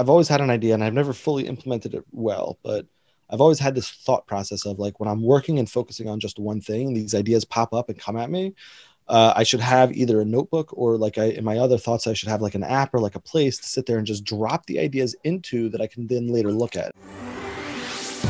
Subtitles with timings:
[0.00, 2.86] I've always had an idea and I've never fully implemented it well, but
[3.28, 6.38] I've always had this thought process of like when I'm working and focusing on just
[6.38, 8.54] one thing, these ideas pop up and come at me.
[9.08, 12.14] Uh, I should have either a notebook or like I in my other thoughts, I
[12.14, 14.64] should have like an app or like a place to sit there and just drop
[14.64, 16.92] the ideas into that I can then later look at.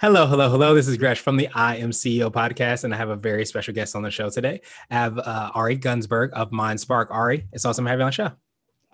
[0.00, 0.76] Hello, hello, hello.
[0.76, 3.74] This is Gresh from the I Am CEO podcast, and I have a very special
[3.74, 4.60] guest on the show today.
[4.92, 7.08] I have uh, Ari Gunzburg of MindSpark.
[7.10, 8.30] Ari, it's awesome to have you on the show.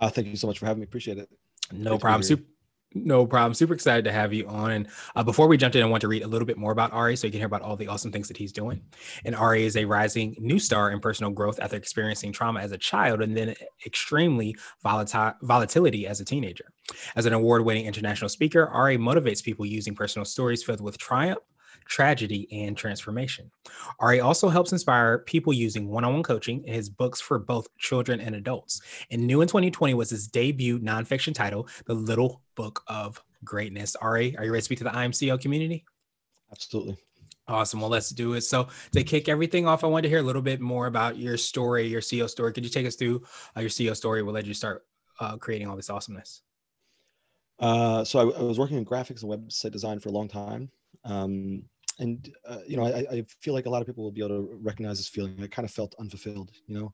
[0.01, 0.85] Uh, thank you so much for having me.
[0.85, 1.29] Appreciate it.
[1.71, 2.23] No Thanks problem.
[2.23, 2.45] Super,
[2.95, 3.55] no problem.
[3.55, 4.71] Super excited to have you on.
[4.71, 6.93] And uh, before we jump in, I want to read a little bit more about
[6.93, 8.83] Ari so you can hear about all the awesome things that he's doing.
[9.25, 12.79] And Ari is a rising new star in personal growth after experiencing trauma as a
[12.79, 16.67] child and then extremely volatile volatility as a teenager.
[17.17, 21.39] As an award winning international speaker, Ari motivates people using personal stories filled with triumph,
[21.87, 23.51] tragedy, and transformation.
[24.01, 27.69] Ari also helps inspire people using one on one coaching in his books for both
[27.79, 28.81] children and adults.
[29.11, 33.97] And new in 2020 was his debut nonfiction title, The Little Book of Greatness.
[33.97, 35.85] Ari, are you ready to speak to the I Am CEO community?
[36.51, 36.97] Absolutely.
[37.47, 37.81] Awesome.
[37.81, 38.41] Well, let's do it.
[38.41, 41.37] So, to kick everything off, I wanted to hear a little bit more about your
[41.37, 42.53] story, your CEO story.
[42.55, 43.23] Could you take us through
[43.55, 44.23] uh, your CEO story?
[44.23, 44.87] What led you start
[45.21, 46.41] uh, creating all this awesomeness?
[47.59, 50.71] Uh, so, I, I, was working in graphics and website design for a long time.
[51.05, 51.65] Um,
[51.99, 54.37] and uh, you know, I, I, feel like a lot of people will be able
[54.37, 55.39] to recognize this feeling.
[55.43, 56.51] I kind of felt unfulfilled.
[56.67, 56.93] You know,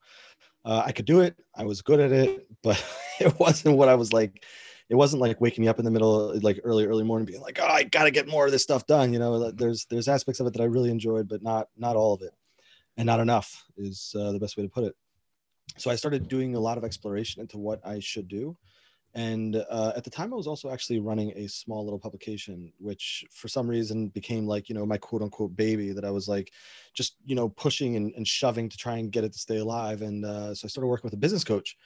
[0.65, 1.37] uh, I could do it.
[1.55, 2.83] I was good at it, but
[3.21, 4.45] it wasn't what I was like.
[4.89, 7.59] It wasn't like waking me up in the middle, like early, early morning, being like,
[7.63, 10.41] "Oh, I got to get more of this stuff done." You know, there's there's aspects
[10.41, 12.33] of it that I really enjoyed, but not not all of it,
[12.97, 14.97] and not enough is uh, the best way to put it.
[15.77, 18.57] So I started doing a lot of exploration into what I should do
[19.15, 23.25] and uh, at the time i was also actually running a small little publication which
[23.31, 26.53] for some reason became like you know my quote unquote baby that i was like
[26.95, 30.03] just you know pushing and, and shoving to try and get it to stay alive.
[30.03, 31.77] And uh, so i started working with a business coach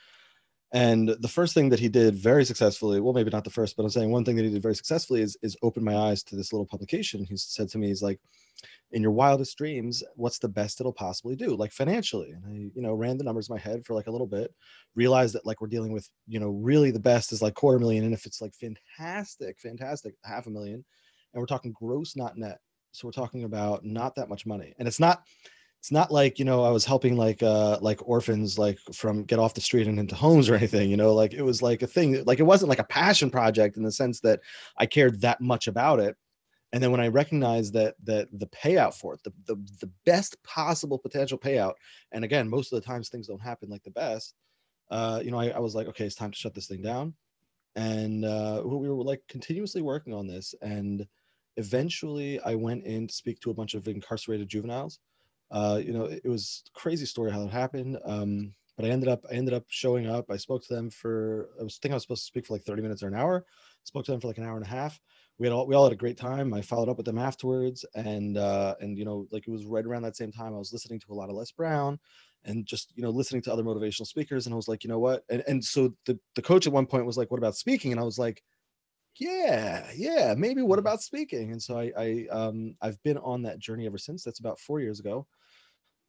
[0.75, 3.83] and the first thing that he did very successfully, well, maybe not the first, but
[3.83, 6.35] I'm saying one thing that he did very successfully is, is open my eyes to
[6.35, 7.23] this little publication.
[7.23, 8.19] He said to me, he's like,
[8.91, 12.31] in your wildest dreams, what's the best it'll possibly do, like financially?
[12.31, 14.53] And I, you know, ran the numbers in my head for like a little bit,
[14.95, 18.03] realized that like we're dealing with, you know, really the best is like quarter million.
[18.03, 20.83] And if it's like fantastic, fantastic, half a million,
[21.33, 22.59] and we're talking gross, not net.
[22.91, 24.73] So we're talking about not that much money.
[24.77, 25.23] And it's not,
[25.79, 29.37] it's not like you know i was helping like uh like orphans like from get
[29.37, 31.87] off the street and into homes or anything you know like it was like a
[31.87, 34.39] thing like it wasn't like a passion project in the sense that
[34.77, 36.15] i cared that much about it.
[36.73, 40.41] And then when i recognized that that the payout for it the, the the best
[40.43, 41.75] possible potential payout
[42.11, 44.33] and again most of the times things don't happen like the best
[44.91, 47.13] uh you know i, I was like okay it's time to shut this thing down.
[47.75, 50.55] And uh we were like continuously working on this.
[50.61, 51.07] And
[51.57, 54.99] eventually i went in to speak to a bunch of incarcerated juveniles
[55.51, 57.97] uh, you know, it, it was crazy story how it happened.
[58.05, 60.25] Um, but I ended up, I ended up showing up.
[60.29, 62.63] I spoke to them for, I was thinking I was supposed to speak for like
[62.63, 63.45] 30 minutes or an hour.
[63.83, 64.99] Spoke to them for like an hour and a half.
[65.37, 66.53] We had all, we all had a great time.
[66.53, 69.85] I followed up with them afterwards, and uh, and you know, like it was right
[69.85, 70.53] around that same time.
[70.53, 71.99] I was listening to a lot of Les Brown,
[72.45, 74.99] and just you know listening to other motivational speakers and i was like you know
[74.99, 77.91] what and, and so the, the coach at one point was like what about speaking
[77.91, 78.41] and i was like
[79.19, 81.51] yeah yeah maybe what about speaking?
[81.51, 84.79] And so i i um i've been on that journey ever since that's about four
[84.79, 85.27] years ago.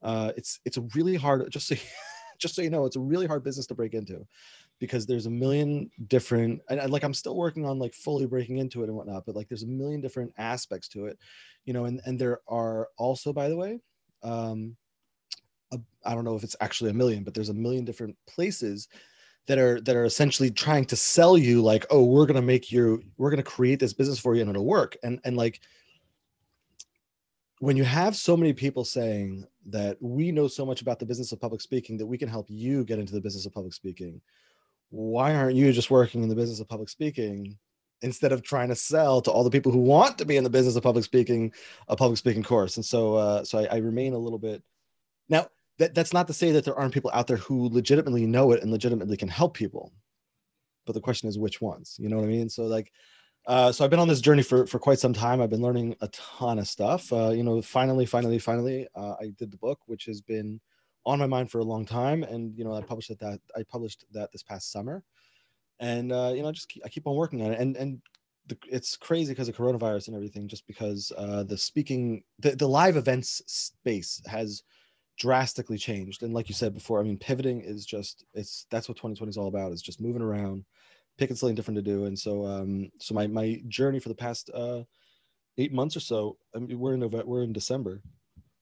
[0.02, 1.74] Uh, it's it's a really hard just so
[2.38, 4.26] just so you know it's a really hard business to break into
[4.78, 8.58] because there's a million different and, and, like i'm still working on like fully breaking
[8.58, 11.18] into it and whatnot but like there's a million different aspects to it
[11.64, 13.80] you know and and there are also by the way
[14.22, 14.76] um
[16.04, 18.88] I don't know if it's actually a million but there's a million different places
[19.46, 23.02] that are that are essentially trying to sell you like oh we're to make you
[23.16, 24.96] we're to create this business for you and it'll work.
[25.02, 25.60] And and like
[27.60, 31.32] when you have so many people saying that we know so much about the business
[31.32, 34.20] of public speaking that we can help you get into the business of public speaking
[34.90, 37.56] why aren't you just working in the business of public speaking
[38.02, 40.50] instead of trying to sell to all the people who want to be in the
[40.50, 41.52] business of public speaking
[41.88, 42.76] a public speaking course?
[42.76, 44.62] And so uh, so I, I remain a little bit
[45.28, 48.52] now that, that's not to say that there aren't people out there who legitimately know
[48.52, 49.92] it and legitimately can help people
[50.86, 52.92] but the question is which ones you know what i mean so like
[53.46, 55.40] uh, so I've been on this journey for for quite some time.
[55.40, 57.12] I've been learning a ton of stuff.
[57.12, 60.60] Uh, you know, finally, finally, finally, uh, I did the book, which has been
[61.04, 62.24] on my mind for a long time.
[62.24, 65.04] And you know, I published it that I published that this past summer,
[65.78, 67.60] and uh, you know, just keep, I keep on working on it.
[67.60, 68.02] And and
[68.48, 72.68] the, it's crazy because of coronavirus and everything just because uh the speaking the, the
[72.68, 74.62] live events space has
[75.18, 78.96] drastically changed and like you said before i mean pivoting is just it's that's what
[78.96, 80.64] 2020 is all about is just moving around
[81.16, 84.50] picking something different to do and so um so my my journey for the past
[84.54, 84.82] uh
[85.58, 88.02] eight months or so i mean we're in november we're in december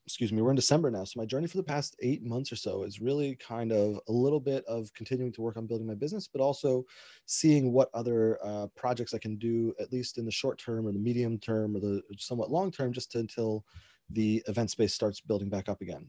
[0.06, 1.04] excuse me, we're in December now.
[1.04, 4.12] So my journey for the past eight months or so is really kind of a
[4.12, 6.84] little bit of continuing to work on building my business, but also
[7.26, 10.92] seeing what other uh, projects I can do, at least in the short term or
[10.92, 13.64] the medium term or the somewhat long term, just to, until
[14.10, 16.06] the event space starts building back up again.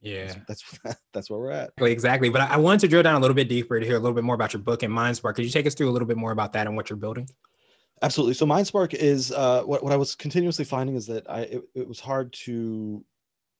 [0.00, 1.72] Yeah, that's that's, that's where we're at.
[1.80, 2.28] Exactly.
[2.28, 4.24] But I wanted to drill down a little bit deeper to hear a little bit
[4.24, 5.34] more about your book and Mindspark.
[5.34, 7.28] Could you take us through a little bit more about that and what you're building?
[8.02, 8.34] Absolutely.
[8.34, 11.88] So Mindspark is uh, what, what I was continuously finding is that I it, it
[11.88, 13.04] was hard to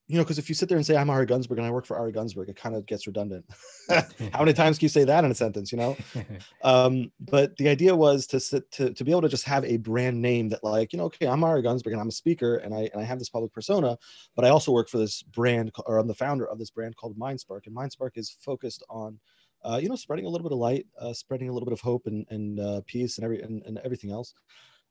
[0.08, 1.84] you know, because if you sit there and say I'm Ari Gunzburg and I work
[1.84, 3.44] for Ari Gunzburg, it kind of gets redundant.
[4.32, 5.70] How many times can you say that in a sentence?
[5.70, 5.96] You know,
[6.62, 9.76] um, but the idea was to sit to to be able to just have a
[9.76, 12.74] brand name that, like, you know, okay, I'm Ari Gunzburg and I'm a speaker and
[12.74, 13.98] I and I have this public persona,
[14.34, 17.18] but I also work for this brand or I'm the founder of this brand called
[17.18, 19.20] Mindspark, and Mindspark is focused on.
[19.64, 21.80] Uh, you know, spreading a little bit of light, uh, spreading a little bit of
[21.80, 24.32] hope and, and uh, peace and every and, and everything else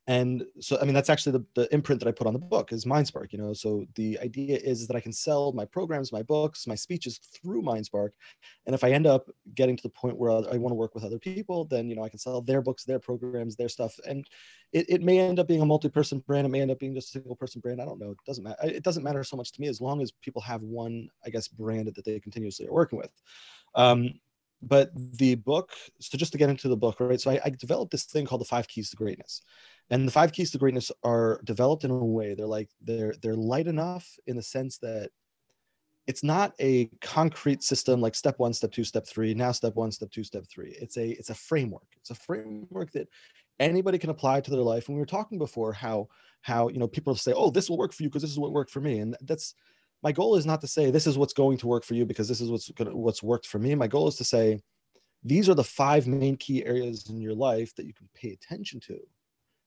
[0.07, 2.71] and so i mean that's actually the, the imprint that i put on the book
[2.71, 3.53] is mindspark you know?
[3.53, 7.61] So the idea is that i can sell my programs my books my speeches through
[7.61, 8.11] mindspark.
[8.65, 11.03] And if i end up getting to the point where i want to work with
[11.03, 13.99] other people then you know i can sell their books their programs their stuff.
[14.07, 14.25] And
[14.73, 16.45] it, it may end up being a multi-person brand.
[16.45, 17.81] It may end up being just a single person brand.
[17.81, 18.11] I don't know.
[18.11, 20.61] It doesn't matter it doesn't matter so much to me as long as people have
[20.61, 23.11] one i guess brand that they continuously are working with.
[23.75, 24.19] Um,
[24.61, 27.21] but the book so just to get into the book right?
[27.21, 29.41] So I, I developed this thing called the five keys to greatness
[29.89, 33.35] and the five keys to greatness are developed in a way they're like they're they're
[33.35, 35.09] light enough in the sense that
[36.07, 39.91] it's not a concrete system like step one step two step three now step one
[39.91, 40.75] step two step three.
[40.79, 41.87] It's a it's a framework.
[41.97, 43.09] It's a framework that
[43.59, 44.87] anybody can apply to their life.
[44.87, 46.07] And we were talking before how
[46.41, 48.53] how you know people say oh this will work for you because this is what
[48.53, 48.99] worked for me.
[48.99, 49.53] And that's
[50.01, 52.29] my goal is not to say this is what's going to work for you because
[52.29, 53.75] this is what's gonna, what's worked for me.
[53.75, 54.61] My goal is to say
[55.23, 58.79] these are the five main key areas in your life that you can pay attention
[58.79, 58.97] to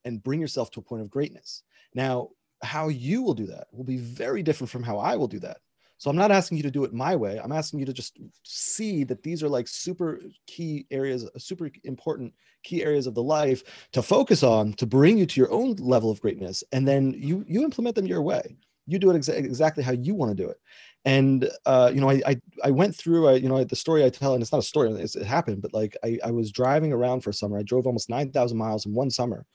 [0.04, 1.62] and bring yourself to a point of greatness.
[1.94, 2.30] Now,
[2.62, 5.58] how you will do that will be very different from how I will do that.
[6.00, 7.38] So I'm not asking you to do it my way.
[7.38, 12.32] I'm asking you to just see that these are like super key areas, super important
[12.62, 13.62] key areas of the life
[13.92, 17.44] to focus on to bring you to your own level of greatness, and then you
[17.46, 18.56] you implement them your way.
[18.86, 20.56] You do it exa- exactly how you want to do it.
[21.04, 24.10] And uh, you know, I, I, I went through uh, you know the story I
[24.10, 25.62] tell, and it's not a story; it happened.
[25.62, 27.58] But like I, I was driving around for a summer.
[27.58, 29.46] I drove almost nine thousand miles in one summer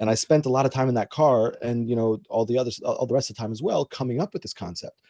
[0.00, 2.58] and i spent a lot of time in that car and you know all the
[2.58, 5.00] others all the rest of the time as well coming up with this concept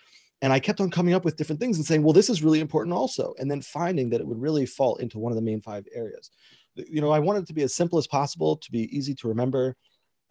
[0.43, 2.61] and i kept on coming up with different things and saying well this is really
[2.61, 5.61] important also and then finding that it would really fall into one of the main
[5.61, 6.31] five areas
[6.75, 9.29] you know i wanted it to be as simple as possible to be easy to
[9.29, 9.77] remember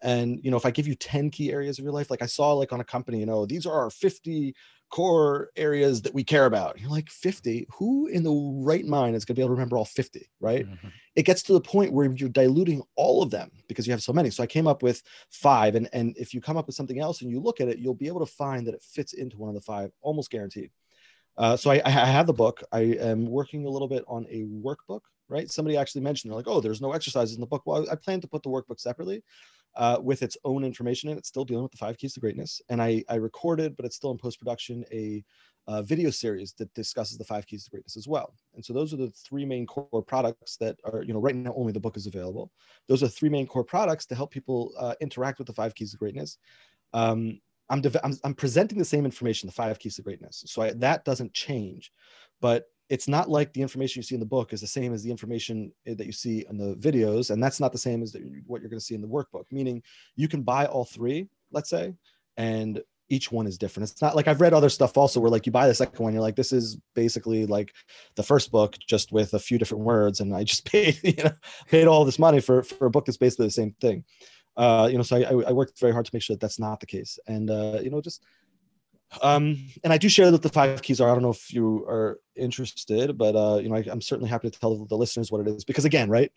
[0.02, 2.26] and you know if i give you 10 key areas of your life like i
[2.26, 4.54] saw like on a company you know these are our 50
[4.94, 6.78] core areas that we care about.
[6.78, 7.66] You're like 50.
[7.78, 8.30] Who in the
[8.64, 10.30] right mind is going to be able to remember all 50?
[10.38, 10.70] Right.
[10.70, 10.88] Mm-hmm.
[11.16, 14.12] It gets to the point where you're diluting all of them because you have so
[14.12, 14.30] many.
[14.30, 15.74] So I came up with five.
[15.74, 17.94] And, and if you come up with something else and you look at it, you'll
[17.94, 20.70] be able to find that it fits into one of the five, almost guaranteed.
[21.36, 22.62] Uh, so I, I have the book.
[22.70, 25.50] I am working a little bit on a workbook, right?
[25.50, 27.62] Somebody actually mentioned, they're like, oh, there's no exercises in the book.
[27.66, 29.24] Well, I plan to put the workbook separately
[29.76, 32.60] uh, with its own information and it's still dealing with the five keys to greatness.
[32.68, 35.24] And I, I recorded, but it's still in post production, a,
[35.66, 38.34] a, video series that discusses the five keys to greatness as well.
[38.54, 41.54] And so those are the three main core products that are, you know, right now
[41.56, 42.52] only the book is available.
[42.88, 45.90] Those are three main core products to help people uh, interact with the five keys
[45.92, 46.38] to greatness.
[46.92, 50.44] Um, I'm, I'm, I'm presenting the same information, the five keys to greatness.
[50.46, 51.92] So I, that doesn't change,
[52.40, 55.02] but it's not like the information you see in the book is the same as
[55.02, 58.12] the information eh, that you see in the videos and that's not the same as
[58.12, 59.82] the, what you're going to see in the workbook meaning
[60.16, 61.94] you can buy all three let's say
[62.36, 63.90] and each one is different.
[63.90, 66.12] It's not like i've read other stuff also where like you buy the second one
[66.12, 67.72] you're like this is basically like
[68.16, 71.32] the first book just with a few different words and i just paid you know
[71.68, 74.04] paid all this money for for a book that's basically the same thing.
[74.56, 76.80] Uh you know so i i worked very hard to make sure that that's not
[76.80, 78.24] the case and uh you know just
[79.22, 81.10] um, and I do share what the five keys are.
[81.10, 84.50] I don't know if you are interested, but uh, you know, I, am certainly happy
[84.50, 86.30] to tell the listeners what it is because again, right?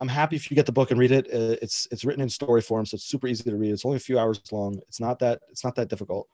[0.00, 1.26] I'm happy if you get the book and read it.
[1.26, 3.72] Uh, it's it's written in story form, so it's super easy to read.
[3.72, 4.80] It's only a few hours long.
[4.88, 6.26] It's not that it's not that difficult.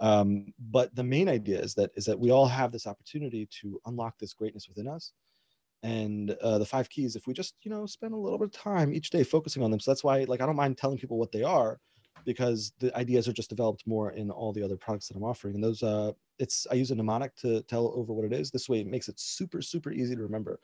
[0.00, 3.80] Um, but the main idea is that is that we all have this opportunity to
[3.86, 5.12] unlock this greatness within us,
[5.82, 7.16] and uh, the five keys.
[7.16, 9.70] If we just you know spend a little bit of time each day focusing on
[9.70, 11.80] them, so that's why like I don't mind telling people what they are
[12.24, 15.54] because the ideas are just developed more in all the other products that I'm offering.
[15.54, 18.50] And those, uh, it's I use a mnemonic to tell over what it is.
[18.50, 20.60] This way, it makes it super super easy to remember.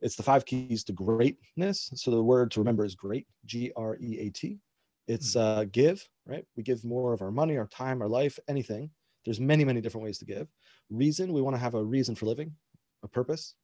[0.00, 1.90] It's the five keys to greatness.
[1.94, 4.58] So the word to remember is great, G R E A T.
[5.08, 5.40] It's Hmm.
[5.40, 6.44] uh, give, right?
[6.56, 8.90] We give more of our money, our time, our life, anything.
[9.24, 10.48] There's many, many different ways to give.
[10.88, 12.54] Reason, we want to have a reason for living,
[13.02, 13.54] a purpose.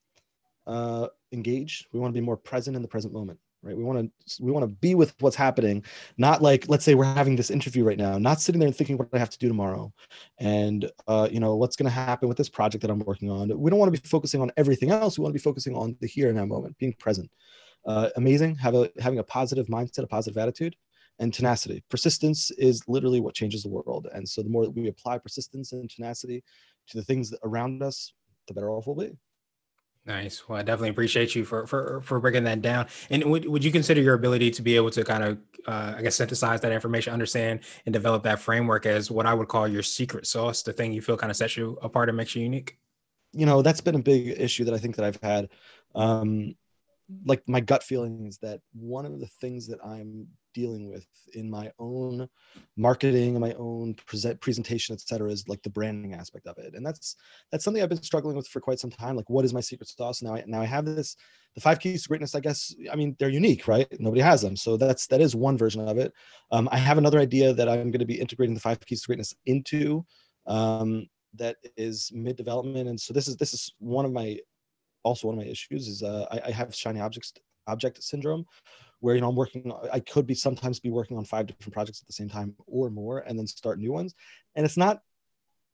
[0.66, 3.76] Uh, engage, we want to be more present in the present moment, right?
[3.76, 5.84] We want to we want to be with what's happening,
[6.16, 8.96] not like let's say we're having this interview right now, not sitting there and thinking
[8.96, 9.92] what I have to do tomorrow,
[10.38, 13.48] and uh, you know what's going to happen with this project that I'm working on.
[13.58, 15.18] We don't want to be focusing on everything else.
[15.18, 17.30] We want to be focusing on the here and now moment, being present.
[17.84, 20.76] Uh, amazing, have a having a positive mindset, a positive attitude
[21.18, 21.82] and tenacity.
[21.88, 24.06] Persistence is literally what changes the world.
[24.12, 26.44] And so the more that we apply persistence and tenacity
[26.88, 28.12] to the things around us,
[28.46, 29.16] the better off we'll be.
[30.06, 30.48] Nice.
[30.48, 32.86] Well, I definitely appreciate you for for for breaking that down.
[33.10, 36.02] And would would you consider your ability to be able to kind of, uh, I
[36.02, 39.82] guess, synthesize that information, understand, and develop that framework as what I would call your
[39.82, 42.78] secret sauce, the thing you feel kind of sets you apart and makes you unique?
[43.32, 45.48] You know, that's been a big issue that I think that I've had.
[45.96, 46.54] Um,
[47.24, 50.28] like my gut feeling is that one of the things that I'm
[50.60, 52.14] dealing with in my own
[52.76, 56.74] marketing and my own present presentation, et cetera, is like the branding aspect of it.
[56.74, 57.16] And that's
[57.50, 59.14] that's something I've been struggling with for quite some time.
[59.16, 60.22] Like, what is my secret sauce?
[60.22, 61.16] Now I now I have this,
[61.54, 62.74] the five keys to greatness, I guess.
[62.92, 63.88] I mean, they're unique, right?
[64.00, 64.56] Nobody has them.
[64.56, 66.10] So that's that is one version of it.
[66.50, 69.06] Um, I have another idea that I'm going to be integrating the five keys to
[69.08, 70.04] greatness into
[70.46, 72.88] um, that is mid development.
[72.88, 74.38] And so this is this is one of my
[75.02, 77.32] also one of my issues is uh, I, I have shiny objects
[77.68, 78.44] object syndrome
[79.00, 82.00] where you know i'm working i could be sometimes be working on five different projects
[82.00, 84.14] at the same time or more and then start new ones.
[84.54, 85.00] And it's not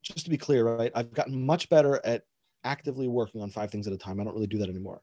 [0.03, 2.23] just to be clear right i've gotten much better at
[2.65, 4.21] actively working on five things at a time.
[4.21, 5.03] I don't really do that anymore.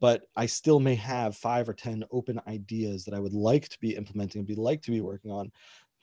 [0.00, 3.78] But i still may have five or ten open ideas that i would like to
[3.80, 5.50] be implementing and be like to be working on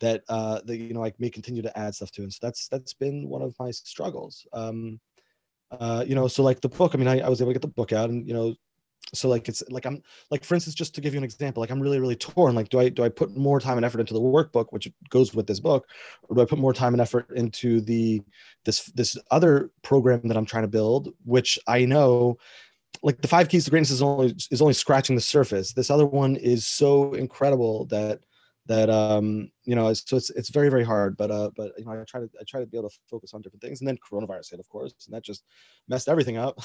[0.01, 2.24] that uh that you know i may continue to add stuff to.
[2.24, 4.45] And so that's that's been one of my struggles.
[4.53, 5.00] Um
[5.71, 7.62] uh, you know, so like the book, I mean, I, I was able to get
[7.62, 8.55] the book out and, you know,
[9.13, 11.69] so like it's like I'm like for instance, just to give you an example, like
[11.69, 12.55] I'm really, really torn.
[12.55, 15.33] Like, do I do I put more time and effort into the workbook, which goes
[15.33, 15.88] with this book,
[16.24, 18.21] or do I put more time and effort into the
[18.63, 22.38] this this other program that I'm trying to build, which I know
[23.03, 25.74] like the five keys to greatness is only is only scratching the surface.
[25.74, 28.19] This other one is so incredible that
[28.67, 31.91] that um you know so it's it's very very hard but uh but you know
[31.91, 33.95] i try to i try to be able to focus on different things and then
[33.97, 35.43] coronavirus hit of course and that just
[35.88, 36.59] messed everything up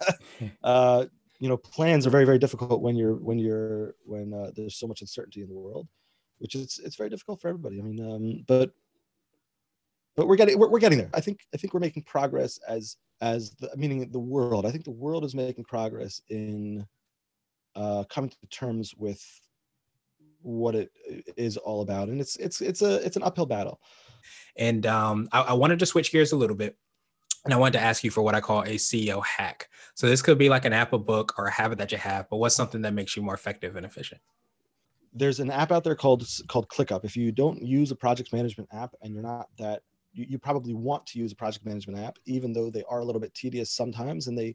[0.64, 1.04] uh
[1.40, 4.86] you know plans are very very difficult when you're when you're when uh, there's so
[4.86, 5.88] much uncertainty in the world
[6.38, 7.78] which is it's very difficult for everybody.
[7.78, 8.72] I mean um but
[10.16, 11.10] but we're getting we're, we're getting there.
[11.14, 14.66] I think i think we're making progress as as the meaning the world.
[14.66, 16.86] I think the world is making progress in
[17.74, 19.22] uh coming to terms with
[20.42, 20.90] what it
[21.36, 22.08] is all about.
[22.08, 23.80] And it's it's it's a it's an uphill battle.
[24.56, 26.76] And um, I, I wanted to switch gears a little bit.
[27.46, 29.68] And I wanted to ask you for what I call a CEO hack.
[29.94, 32.28] So this could be like an app, a book, or a habit that you have,
[32.28, 34.20] but what's something that makes you more effective and efficient?
[35.16, 37.04] there's an app out there called called ClickUp.
[37.04, 40.74] If you don't use a project management app and you're not that you, you probably
[40.74, 43.70] want to use a project management app, even though they are a little bit tedious
[43.70, 44.54] sometimes, and they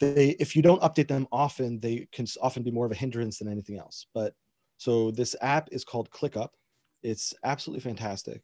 [0.00, 3.38] they if you don't update them often, they can often be more of a hindrance
[3.38, 4.06] than anything else.
[4.14, 4.34] But
[4.78, 6.48] so this app is called ClickUp.
[7.02, 8.42] It's absolutely fantastic.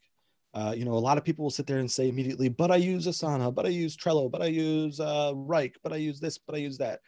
[0.53, 2.75] Uh, you know, a lot of people will sit there and say immediately, "But I
[2.75, 6.55] use Asana, but I use Trello, but I use uh, but I use this, but
[6.55, 6.99] I use that."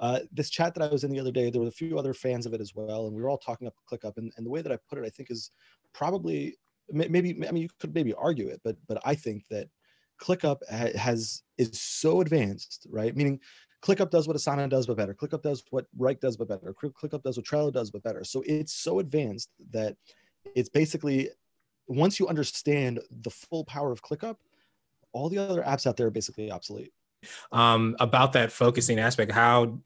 [0.00, 2.14] Uh, this chat that I was in the other day, there were a few other
[2.14, 4.16] fans of it as well, and we were all talking up ClickUp.
[4.16, 5.50] And, and the way that I put it, I think, is
[5.92, 6.56] probably
[6.90, 7.30] maybe.
[7.46, 9.68] I mean, you could maybe argue it, but but I think that
[10.20, 13.14] ClickUp has is so advanced, right?
[13.14, 13.40] Meaning,
[13.82, 15.14] ClickUp does what Asana does, but better.
[15.14, 16.74] ClickUp does what Wrike does, but better.
[16.74, 18.24] ClickUp does what Trello does, but better.
[18.24, 19.96] So it's so advanced that
[20.54, 21.28] it's basically
[21.86, 24.36] once you understand the full power of ClickUp,
[25.12, 26.92] all the other apps out there are basically obsolete.
[27.52, 29.78] Um, about that focusing aspect, how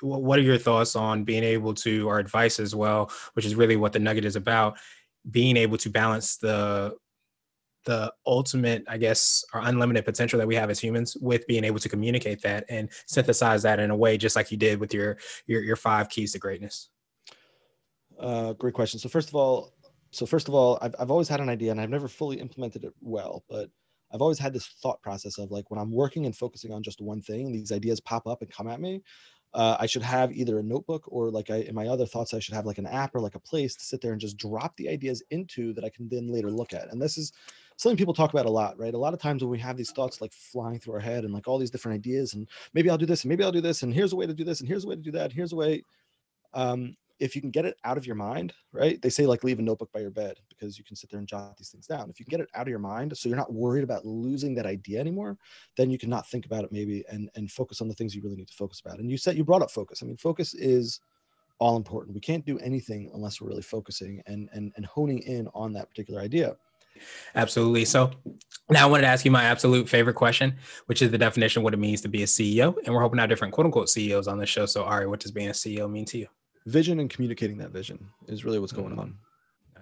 [0.00, 3.76] what are your thoughts on being able to, or advice as well, which is really
[3.76, 4.78] what the nugget is about,
[5.30, 6.96] being able to balance the
[7.84, 11.78] the ultimate, I guess, or unlimited potential that we have as humans with being able
[11.80, 15.18] to communicate that and synthesize that in a way, just like you did with your
[15.46, 16.88] your, your five keys to greatness.
[18.18, 18.98] Uh, great question.
[18.98, 19.73] So first of all,
[20.14, 22.84] so first of all, I've, I've always had an idea and I've never fully implemented
[22.84, 23.70] it well, but
[24.12, 27.00] I've always had this thought process of like when I'm working and focusing on just
[27.00, 29.02] one thing, these ideas pop up and come at me.
[29.52, 32.40] Uh, I should have either a notebook or like I, in my other thoughts, I
[32.40, 34.76] should have like an app or like a place to sit there and just drop
[34.76, 36.90] the ideas into that I can then later look at.
[36.92, 37.32] And this is
[37.76, 38.94] something people talk about a lot, right?
[38.94, 41.32] A lot of times when we have these thoughts like flying through our head and
[41.32, 43.82] like all these different ideas, and maybe I'll do this and maybe I'll do this,
[43.82, 45.52] and here's a way to do this, and here's a way to do that, here's
[45.52, 45.82] a way.
[46.52, 49.00] Um, if you can get it out of your mind, right?
[49.00, 51.28] They say like leave a notebook by your bed because you can sit there and
[51.28, 52.10] jot these things down.
[52.10, 54.54] If you can get it out of your mind, so you're not worried about losing
[54.56, 55.38] that idea anymore,
[55.76, 58.22] then you can not think about it maybe and and focus on the things you
[58.22, 58.98] really need to focus about.
[58.98, 60.02] And you said you brought up focus.
[60.02, 61.00] I mean, focus is
[61.60, 62.14] all important.
[62.14, 65.88] We can't do anything unless we're really focusing and and and honing in on that
[65.90, 66.56] particular idea.
[67.34, 67.84] Absolutely.
[67.84, 68.12] So
[68.70, 70.56] now I wanted to ask you my absolute favorite question,
[70.86, 72.76] which is the definition of what it means to be a CEO.
[72.84, 74.66] And we're hoping to have different quote unquote CEOs on the show.
[74.66, 76.28] So Ari, what does being a CEO mean to you?
[76.66, 79.08] Vision and communicating that vision is really what's going on.
[79.08, 79.14] Mm.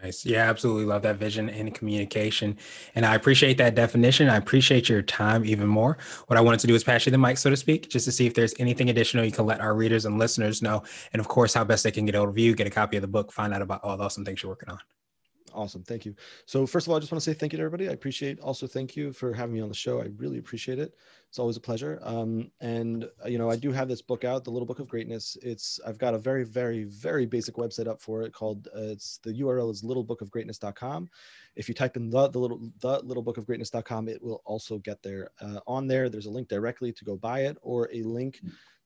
[0.02, 0.26] Nice.
[0.26, 2.58] Yeah, absolutely love that vision and communication.
[2.96, 4.28] And I appreciate that definition.
[4.28, 5.96] I appreciate your time even more.
[6.26, 8.12] What I wanted to do is pass you the mic, so to speak, just to
[8.12, 10.82] see if there's anything additional you can let our readers and listeners know.
[11.12, 13.08] And of course, how best they can get of you, get a copy of the
[13.08, 14.78] book, find out about all the awesome things you're working on.
[15.54, 15.82] Awesome.
[15.82, 16.14] Thank you.
[16.46, 17.88] So first of all, I just want to say thank you to everybody.
[17.88, 20.00] I appreciate also thank you for having me on the show.
[20.00, 20.94] I really appreciate it.
[21.28, 21.98] It's always a pleasure.
[22.02, 24.88] Um, and uh, you know, I do have this book out, The Little Book of
[24.88, 25.36] Greatness.
[25.42, 29.18] It's I've got a very, very, very basic website up for it called uh, it's
[29.18, 31.08] the URL is littlebookofgreatness.com.
[31.56, 34.78] If you type in the the little the little book of greatness.com, it will also
[34.78, 35.30] get there.
[35.40, 38.40] Uh, on there, there's a link directly to go buy it or a link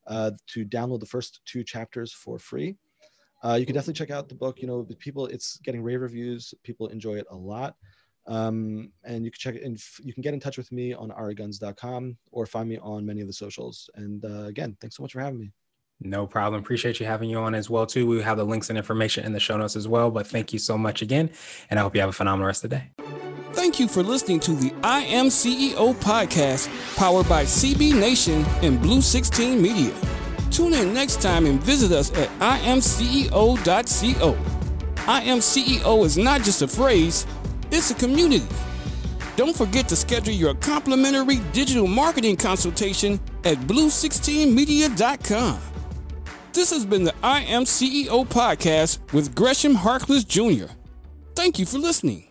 [0.07, 2.75] uh, to download the first two chapters for free.
[3.43, 4.61] Uh, you can definitely check out the book.
[4.61, 6.53] You know, people, it's getting rave reviews.
[6.63, 7.75] People enjoy it a lot.
[8.27, 11.11] Um, and you can check it and you can get in touch with me on
[11.11, 13.89] ariguns.com or find me on many of the socials.
[13.95, 15.53] And uh, again, thanks so much for having me.
[15.99, 16.61] No problem.
[16.61, 18.05] Appreciate you having you on as well too.
[18.05, 20.11] We have the links and information in the show notes as well.
[20.11, 21.31] But thank you so much again,
[21.69, 22.91] and I hope you have a phenomenal rest of the day.
[23.53, 28.79] Thank you for listening to the I Am CEO podcast, powered by CB Nation and
[28.79, 30.16] Blue 16 Media.
[30.51, 34.37] Tune in next time and visit us at imceo.co.
[35.07, 37.25] I Am CEO is not just a phrase,
[37.71, 38.45] it's a community.
[39.37, 45.59] Don't forget to schedule your complimentary digital marketing consultation at blue16media.com.
[46.53, 50.73] This has been the I Am CEO podcast with Gresham Harkless Jr.
[51.35, 52.26] Thank you for listening.